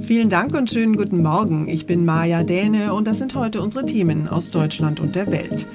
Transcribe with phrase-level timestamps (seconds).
[0.00, 1.68] Vielen Dank und schönen guten Morgen.
[1.68, 5.66] Ich bin Maja Däne und das sind heute unsere Themen aus Deutschland und der Welt.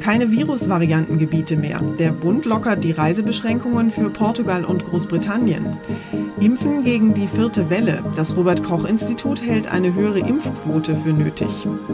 [0.00, 1.80] Keine Virusvariantengebiete mehr.
[1.98, 5.78] Der Bund lockert die Reisebeschränkungen für Portugal und Großbritannien.
[6.40, 8.04] Impfen gegen die vierte Welle.
[8.14, 11.48] Das Robert Koch Institut hält eine höhere Impfquote für nötig.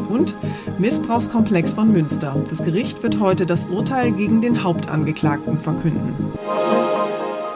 [0.08, 0.36] Und
[0.78, 2.36] Missbrauchskomplex von Münster.
[2.50, 6.32] Das Gericht wird heute das Urteil gegen den Hauptangeklagten verkünden.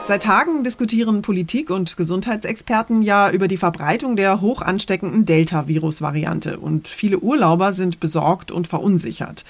[0.07, 6.87] Seit Tagen diskutieren Politik und Gesundheitsexperten ja über die Verbreitung der hoch ansteckenden Delta-Virus-Variante und
[6.87, 9.43] viele Urlauber sind besorgt und verunsichert.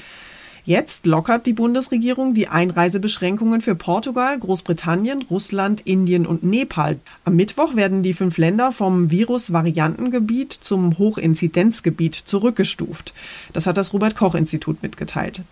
[0.66, 6.98] Jetzt lockert die Bundesregierung die Einreisebeschränkungen für Portugal, Großbritannien, Russland, Indien und Nepal.
[7.24, 13.14] Am Mittwoch werden die fünf Länder vom Virus-Variantengebiet zum Hochinzidenzgebiet zurückgestuft.
[13.54, 15.44] Das hat das Robert Koch Institut mitgeteilt.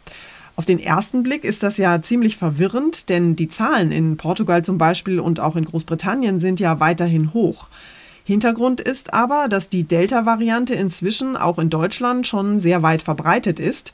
[0.58, 4.78] Auf den ersten Blick ist das ja ziemlich verwirrend, denn die Zahlen in Portugal zum
[4.78, 7.68] Beispiel und auch in Großbritannien sind ja weiterhin hoch.
[8.24, 13.94] Hintergrund ist aber, dass die Delta-Variante inzwischen auch in Deutschland schon sehr weit verbreitet ist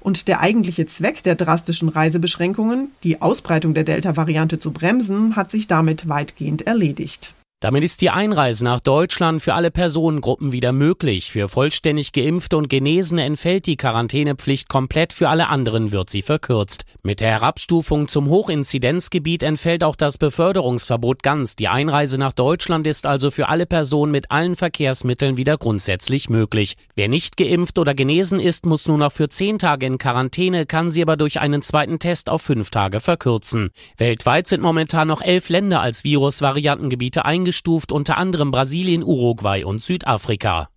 [0.00, 5.66] und der eigentliche Zweck der drastischen Reisebeschränkungen, die Ausbreitung der Delta-Variante zu bremsen, hat sich
[5.66, 7.34] damit weitgehend erledigt.
[7.62, 11.30] Damit ist die Einreise nach Deutschland für alle Personengruppen wieder möglich.
[11.30, 16.86] Für vollständig geimpfte und Genesene entfällt die Quarantänepflicht komplett, für alle anderen wird sie verkürzt.
[17.04, 21.54] Mit der Herabstufung zum Hochinzidenzgebiet entfällt auch das Beförderungsverbot ganz.
[21.54, 26.74] Die Einreise nach Deutschland ist also für alle Personen mit allen Verkehrsmitteln wieder grundsätzlich möglich.
[26.96, 30.90] Wer nicht geimpft oder genesen ist, muss nur noch für zehn Tage in Quarantäne, kann
[30.90, 33.70] sie aber durch einen zweiten Test auf fünf Tage verkürzen.
[33.98, 39.82] Weltweit sind momentan noch elf Länder als Virusvariantengebiete eingeschränkt eingestuft, unter anderem Brasilien, Uruguay und
[39.82, 40.68] Südafrika.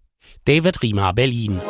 [0.44, 1.62] David Riemer, Berlin.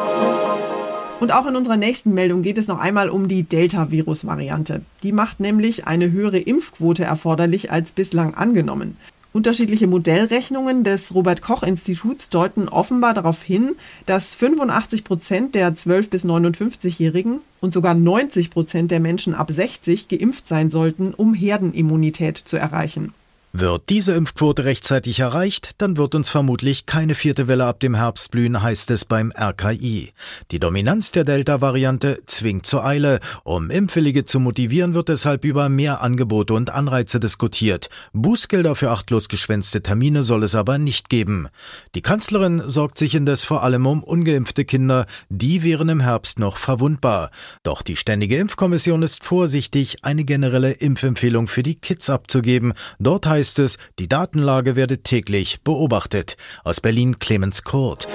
[1.20, 4.82] Und auch in unserer nächsten Meldung geht es noch einmal um die Delta-Virus-Variante.
[5.04, 8.98] Die macht nämlich eine höhere Impfquote erforderlich als bislang angenommen.
[9.32, 16.10] Unterschiedliche Modellrechnungen des Robert Koch Instituts deuten offenbar darauf hin, dass 85 Prozent der 12
[16.10, 22.38] bis 59-Jährigen und sogar 90 Prozent der Menschen ab 60 geimpft sein sollten, um Herdenimmunität
[22.38, 23.14] zu erreichen.
[23.57, 28.31] Wird diese Impfquote rechtzeitig erreicht, dann wird uns vermutlich keine vierte Welle ab dem Herbst
[28.31, 30.11] blühen, heißt es beim RKI.
[30.52, 33.22] Die Dominanz der Delta-Variante zwingt zur Eile.
[33.46, 37.87] Um Impfwillige zu motivieren, wird deshalb über mehr Angebote und Anreize diskutiert.
[38.11, 41.47] Bußgelder für achtlos geschwänzte Termine soll es aber nicht geben.
[41.96, 45.05] Die Kanzlerin sorgt sich indes vor allem um ungeimpfte Kinder.
[45.29, 47.31] Die wären im Herbst noch verwundbar.
[47.63, 52.73] Doch die Ständige Impfkommission ist vorsichtig, eine generelle Impfempfehlung für die Kids abzugeben.
[52.99, 56.36] Dort heißt heißt es, die Datenlage werde täglich beobachtet.
[56.64, 58.08] Aus Berlin Clemens Kurt.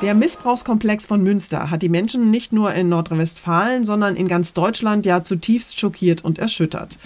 [0.00, 5.06] Der Missbrauchskomplex von Münster hat die Menschen nicht nur in Nordrhein-Westfalen, sondern in ganz Deutschland
[5.06, 6.98] ja zutiefst schockiert und erschüttert.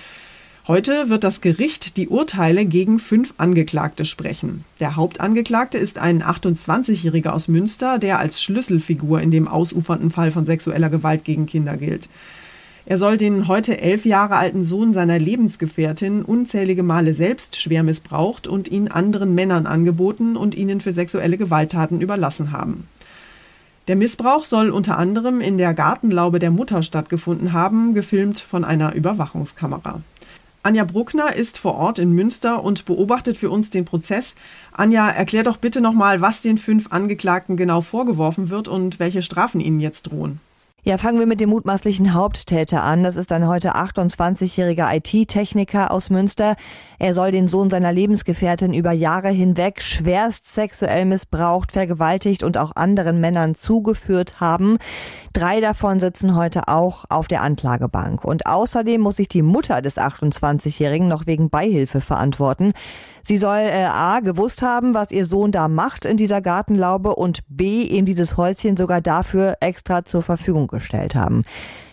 [0.69, 4.67] Heute wird das Gericht die Urteile gegen fünf Angeklagte sprechen.
[4.79, 10.45] Der Hauptangeklagte ist ein 28-Jähriger aus Münster, der als Schlüsselfigur in dem ausufernden Fall von
[10.45, 12.11] sexueller Gewalt gegen Kinder gilt.
[12.89, 18.47] Er soll den heute elf Jahre alten Sohn seiner Lebensgefährtin unzählige Male selbst schwer missbraucht
[18.47, 22.87] und ihn anderen Männern angeboten und ihnen für sexuelle Gewalttaten überlassen haben.
[23.89, 28.95] Der Missbrauch soll unter anderem in der Gartenlaube der Mutter stattgefunden haben, gefilmt von einer
[28.95, 30.01] Überwachungskamera.
[30.63, 34.37] Anja Bruckner ist vor Ort in Münster und beobachtet für uns den Prozess.
[34.73, 39.61] Anja, erklär doch bitte nochmal, was den fünf Angeklagten genau vorgeworfen wird und welche Strafen
[39.61, 40.39] ihnen jetzt drohen.
[40.89, 43.03] Ja, fangen wir mit dem mutmaßlichen Haupttäter an.
[43.03, 46.55] Das ist ein heute 28-jähriger IT-Techniker aus Münster.
[47.01, 52.71] Er soll den Sohn seiner Lebensgefährtin über Jahre hinweg schwerst sexuell missbraucht, vergewaltigt und auch
[52.77, 54.79] anderen Männern zugeführt haben.
[55.33, 58.25] Drei davon sitzen heute auch auf der Anklagebank.
[58.25, 62.75] Und außerdem muss sich die Mutter des 28-Jährigen noch wegen Beihilfe verantworten.
[63.27, 67.41] Sie soll äh, A gewusst haben, was ihr Sohn da macht in dieser Gartenlaube und
[67.49, 71.43] B eben dieses Häuschen sogar dafür extra zur Verfügung gestellt haben.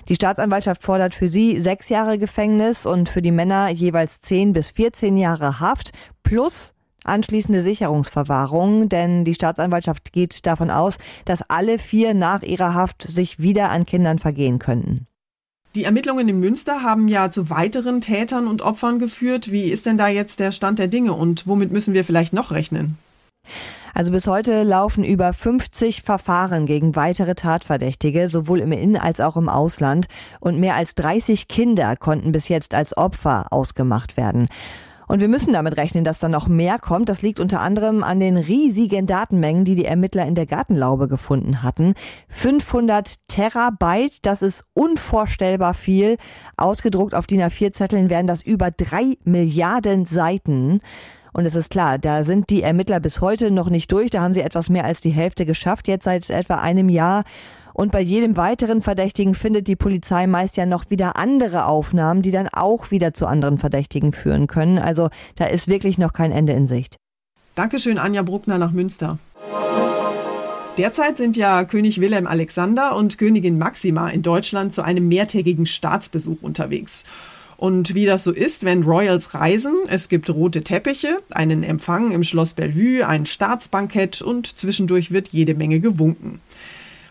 [0.09, 4.69] Die Staatsanwaltschaft fordert für sie sechs Jahre Gefängnis und für die Männer jeweils zehn bis
[4.69, 5.89] 14 Jahre Haft
[6.21, 13.01] plus anschließende Sicherungsverwahrung, denn die Staatsanwaltschaft geht davon aus, dass alle vier nach ihrer Haft
[13.01, 15.07] sich wieder an Kindern vergehen könnten.
[15.75, 19.51] Die Ermittlungen in Münster haben ja zu weiteren Tätern und Opfern geführt.
[19.51, 22.51] Wie ist denn da jetzt der Stand der Dinge und womit müssen wir vielleicht noch
[22.51, 22.99] rechnen?
[23.95, 29.35] Also bis heute laufen über 50 Verfahren gegen weitere Tatverdächtige, sowohl im In- als auch
[29.35, 30.07] im Ausland.
[30.39, 34.49] Und mehr als 30 Kinder konnten bis jetzt als Opfer ausgemacht werden.
[35.13, 37.07] Und wir müssen damit rechnen, dass da noch mehr kommt.
[37.07, 41.61] Das liegt unter anderem an den riesigen Datenmengen, die die Ermittler in der Gartenlaube gefunden
[41.61, 41.93] hatten.
[42.29, 46.17] 500 Terabyte, das ist unvorstellbar viel.
[46.57, 50.81] Ausgedruckt auf DIN A4-Zetteln werden das über drei Milliarden Seiten.
[51.31, 54.09] Und es ist klar, da sind die Ermittler bis heute noch nicht durch.
[54.09, 57.23] Da haben sie etwas mehr als die Hälfte geschafft, jetzt seit etwa einem Jahr.
[57.73, 62.31] Und bei jedem weiteren Verdächtigen findet die Polizei meist ja noch wieder andere Aufnahmen, die
[62.31, 64.77] dann auch wieder zu anderen Verdächtigen führen können.
[64.77, 66.97] Also da ist wirklich noch kein Ende in Sicht.
[67.55, 69.17] Dankeschön, Anja Bruckner nach Münster.
[70.77, 76.41] Derzeit sind ja König Wilhelm Alexander und Königin Maxima in Deutschland zu einem mehrtägigen Staatsbesuch
[76.41, 77.05] unterwegs.
[77.57, 82.23] Und wie das so ist, wenn Royals reisen, es gibt rote Teppiche, einen Empfang im
[82.23, 86.41] Schloss Bellevue, ein Staatsbankett und zwischendurch wird jede Menge gewunken.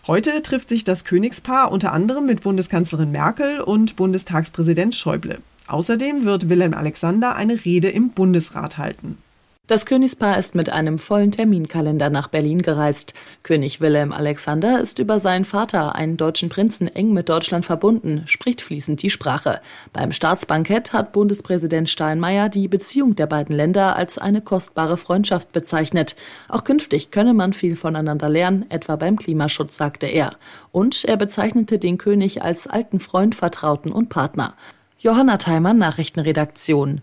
[0.05, 5.37] Heute trifft sich das Königspaar unter anderem mit Bundeskanzlerin Merkel und Bundestagspräsident Schäuble.
[5.67, 9.17] Außerdem wird Wilhelm Alexander eine Rede im Bundesrat halten.
[9.65, 13.13] Das Königspaar ist mit einem vollen Terminkalender nach Berlin gereist.
[13.43, 18.61] König Wilhelm Alexander ist über seinen Vater, einen deutschen Prinzen, eng mit Deutschland verbunden, spricht
[18.61, 19.61] fließend die Sprache.
[19.93, 26.17] Beim Staatsbankett hat Bundespräsident Steinmeier die Beziehung der beiden Länder als eine kostbare Freundschaft bezeichnet.
[26.49, 30.31] Auch künftig könne man viel voneinander lernen, etwa beim Klimaschutz, sagte er.
[30.73, 34.55] Und er bezeichnete den König als alten Freund, Vertrauten und Partner.
[34.99, 36.99] Johanna Theimann, Nachrichtenredaktion.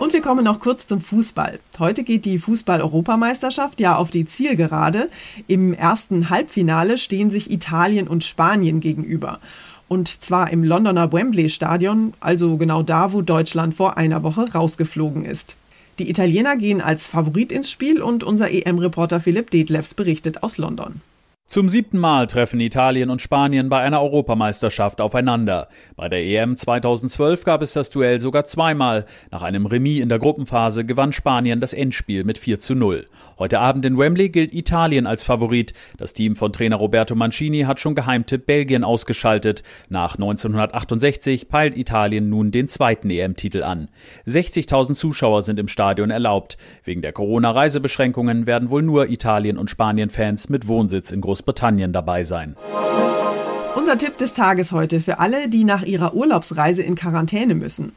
[0.00, 1.60] Und wir kommen noch kurz zum Fußball.
[1.78, 5.10] Heute geht die Fußball-Europameisterschaft ja auf die Zielgerade.
[5.46, 9.40] Im ersten Halbfinale stehen sich Italien und Spanien gegenüber.
[9.88, 15.26] Und zwar im Londoner Wembley Stadion, also genau da, wo Deutschland vor einer Woche rausgeflogen
[15.26, 15.56] ist.
[15.98, 21.02] Die Italiener gehen als Favorit ins Spiel und unser EM-Reporter Philipp Detlefs berichtet aus London.
[21.50, 25.66] Zum siebten Mal treffen Italien und Spanien bei einer Europameisterschaft aufeinander.
[25.96, 29.04] Bei der EM 2012 gab es das Duell sogar zweimal.
[29.32, 33.08] Nach einem Remis in der Gruppenphase gewann Spanien das Endspiel mit 4 zu 0.
[33.36, 35.74] Heute Abend in Wembley gilt Italien als Favorit.
[35.98, 39.64] Das Team von Trainer Roberto Mancini hat schon Geheimtipp Belgien ausgeschaltet.
[39.88, 43.88] Nach 1968 peilt Italien nun den zweiten EM-Titel an.
[44.24, 46.58] 60.000 Zuschauer sind im Stadion erlaubt.
[46.84, 52.24] Wegen der Corona-Reisebeschränkungen werden wohl nur Italien- und Spanien-Fans mit Wohnsitz in Großbritannien Großbritannien dabei
[52.24, 52.54] sein.
[53.74, 57.92] Unser Tipp des Tages heute für alle, die nach ihrer Urlaubsreise in Quarantäne müssen.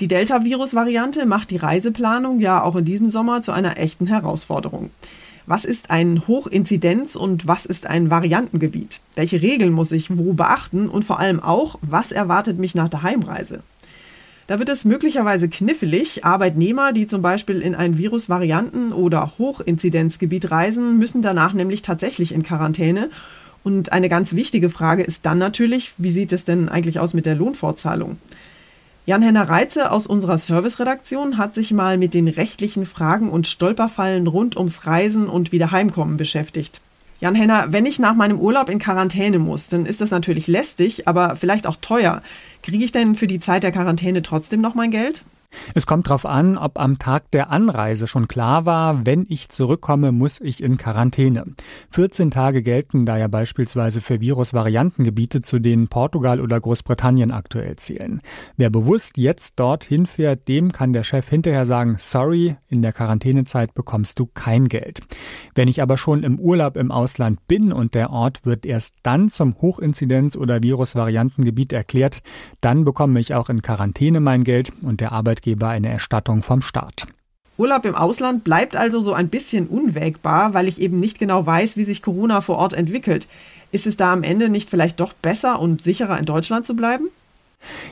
[0.00, 4.90] Die Delta-Virus-Variante macht die Reiseplanung ja auch in diesem Sommer zu einer echten Herausforderung.
[5.46, 9.00] Was ist ein Hochinzidenz- und was ist ein Variantengebiet?
[9.16, 13.02] Welche Regeln muss ich wo beachten und vor allem auch, was erwartet mich nach der
[13.02, 13.62] Heimreise?
[14.50, 16.24] Da wird es möglicherweise knifflig.
[16.24, 22.42] Arbeitnehmer, die zum Beispiel in ein Virusvarianten- oder Hochinzidenzgebiet reisen, müssen danach nämlich tatsächlich in
[22.42, 23.10] Quarantäne.
[23.62, 27.26] Und eine ganz wichtige Frage ist dann natürlich, wie sieht es denn eigentlich aus mit
[27.26, 28.18] der Lohnfortzahlung?
[29.06, 34.56] Jan-Henner Reitze aus unserer Serviceredaktion hat sich mal mit den rechtlichen Fragen und Stolperfallen rund
[34.56, 36.80] ums Reisen und Wiederheimkommen beschäftigt.
[37.20, 41.36] Jan-Henner, wenn ich nach meinem Urlaub in Quarantäne muss, dann ist das natürlich lästig, aber
[41.36, 42.20] vielleicht auch teuer.
[42.62, 45.22] Kriege ich denn für die Zeit der Quarantäne trotzdem noch mein Geld?
[45.74, 50.12] Es kommt darauf an, ob am Tag der Anreise schon klar war, wenn ich zurückkomme,
[50.12, 51.44] muss ich in Quarantäne.
[51.90, 58.20] 14 Tage gelten da ja beispielsweise für Virusvariantengebiete, zu denen Portugal oder Großbritannien aktuell zählen.
[58.56, 63.74] Wer bewusst jetzt dorthin fährt, dem kann der Chef hinterher sagen, sorry, in der Quarantänezeit
[63.74, 65.00] bekommst du kein Geld.
[65.54, 69.28] Wenn ich aber schon im Urlaub im Ausland bin und der Ort wird erst dann
[69.28, 72.18] zum Hochinzidenz- oder Virusvariantengebiet erklärt,
[72.60, 76.60] dann bekomme ich auch in Quarantäne mein Geld und der Arbeit Arbeitgeber eine Erstattung vom
[76.60, 77.06] Staat.
[77.56, 81.76] Urlaub im Ausland bleibt also so ein bisschen unwägbar, weil ich eben nicht genau weiß,
[81.76, 83.26] wie sich Corona vor Ort entwickelt.
[83.72, 87.08] Ist es da am Ende nicht vielleicht doch besser und sicherer in Deutschland zu bleiben?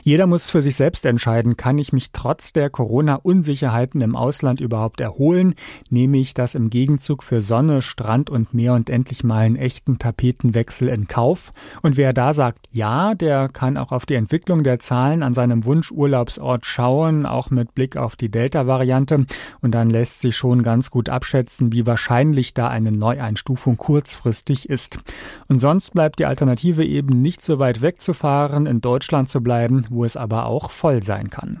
[0.03, 5.01] Jeder muss für sich selbst entscheiden, kann ich mich trotz der Corona-Unsicherheiten im Ausland überhaupt
[5.01, 5.55] erholen?
[5.89, 9.99] Nehme ich das im Gegenzug für Sonne, Strand und Meer und endlich mal einen echten
[9.99, 11.53] Tapetenwechsel in Kauf?
[11.81, 15.65] Und wer da sagt ja, der kann auch auf die Entwicklung der Zahlen an seinem
[15.65, 19.25] Wunschurlaubsort schauen, auch mit Blick auf die Delta-Variante.
[19.61, 24.99] Und dann lässt sich schon ganz gut abschätzen, wie wahrscheinlich da eine Neueinstufung kurzfristig ist.
[25.47, 29.85] Und sonst bleibt die Alternative eben nicht so weit wegzufahren, in Deutschland zu bleiben, bleiben,
[29.89, 31.59] wo es aber auch voll sein kann.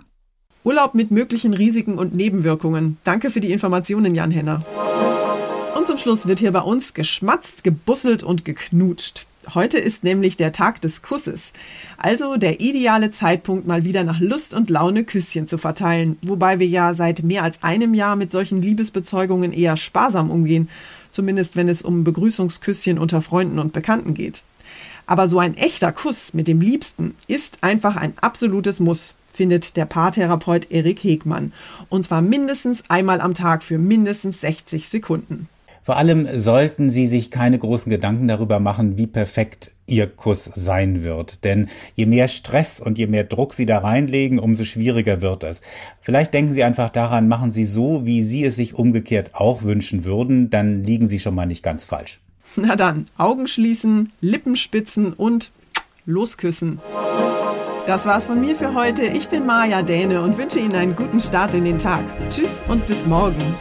[0.63, 2.97] Urlaub mit möglichen Risiken und Nebenwirkungen.
[3.03, 4.65] Danke für die Informationen, Jan Henner.
[5.75, 9.25] Und zum Schluss wird hier bei uns geschmatzt, gebusselt und geknutscht.
[9.53, 11.51] Heute ist nämlich der Tag des Kusses.
[11.97, 16.17] Also der ideale Zeitpunkt, mal wieder nach Lust und Laune Küsschen zu verteilen.
[16.21, 20.69] Wobei wir ja seit mehr als einem Jahr mit solchen Liebesbezeugungen eher sparsam umgehen.
[21.11, 24.43] Zumindest wenn es um Begrüßungsküsschen unter Freunden und Bekannten geht.
[25.05, 29.85] Aber so ein echter Kuss mit dem Liebsten ist einfach ein absolutes Muss, findet der
[29.85, 31.53] Paartherapeut Erik Hegmann.
[31.89, 35.49] Und zwar mindestens einmal am Tag für mindestens 60 Sekunden.
[35.81, 41.03] Vor allem sollten Sie sich keine großen Gedanken darüber machen, wie perfekt Ihr Kuss sein
[41.03, 41.43] wird.
[41.43, 45.61] Denn je mehr Stress und je mehr Druck Sie da reinlegen, umso schwieriger wird es.
[46.01, 50.05] Vielleicht denken Sie einfach daran, machen Sie so, wie Sie es sich umgekehrt auch wünschen
[50.05, 52.19] würden, dann liegen Sie schon mal nicht ganz falsch.
[52.55, 55.51] Na dann, Augen schließen, Lippen spitzen und
[56.05, 56.79] losküssen.
[57.85, 59.03] Das war's von mir für heute.
[59.03, 62.03] Ich bin Maja Däne und wünsche Ihnen einen guten Start in den Tag.
[62.29, 63.55] Tschüss und bis morgen.